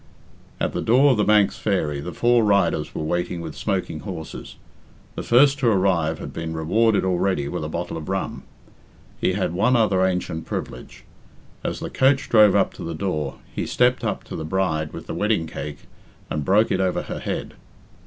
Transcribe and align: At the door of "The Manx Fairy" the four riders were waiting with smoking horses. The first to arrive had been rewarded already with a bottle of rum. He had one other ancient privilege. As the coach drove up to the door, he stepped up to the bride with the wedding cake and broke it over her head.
At 0.59 0.73
the 0.73 0.81
door 0.81 1.11
of 1.11 1.17
"The 1.17 1.23
Manx 1.23 1.57
Fairy" 1.59 1.99
the 2.01 2.11
four 2.11 2.43
riders 2.43 2.95
were 2.95 3.03
waiting 3.03 3.39
with 3.39 3.55
smoking 3.55 3.99
horses. 3.99 4.55
The 5.13 5.21
first 5.21 5.59
to 5.59 5.67
arrive 5.67 6.17
had 6.17 6.33
been 6.33 6.53
rewarded 6.55 7.05
already 7.05 7.47
with 7.47 7.63
a 7.63 7.69
bottle 7.69 7.97
of 7.97 8.09
rum. 8.09 8.41
He 9.19 9.33
had 9.33 9.53
one 9.53 9.75
other 9.75 10.03
ancient 10.03 10.47
privilege. 10.47 11.03
As 11.63 11.81
the 11.81 11.91
coach 11.91 12.29
drove 12.29 12.55
up 12.55 12.73
to 12.73 12.83
the 12.83 12.95
door, 12.95 13.35
he 13.55 13.67
stepped 13.67 14.03
up 14.03 14.23
to 14.23 14.35
the 14.35 14.43
bride 14.43 14.91
with 14.91 15.05
the 15.05 15.13
wedding 15.13 15.45
cake 15.45 15.81
and 16.31 16.43
broke 16.43 16.71
it 16.71 16.79
over 16.81 17.03
her 17.03 17.19
head. 17.19 17.53